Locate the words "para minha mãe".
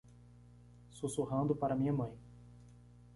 1.55-2.17